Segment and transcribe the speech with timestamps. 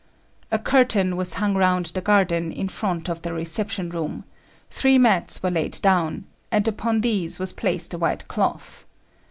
[0.51, 4.23] A curtain was hung round the garden in front of the reception room;
[4.71, 8.87] three mats were laid down, and upon these was placed a white cloth.